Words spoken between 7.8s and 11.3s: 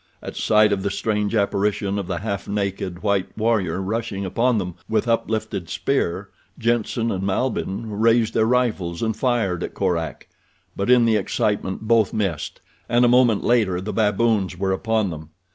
raised their rifles and fired at Korak; but in the